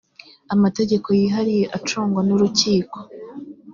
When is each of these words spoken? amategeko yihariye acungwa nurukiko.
amategeko 0.53 1.07
yihariye 1.19 1.65
acungwa 1.77 2.21
nurukiko. 2.27 2.97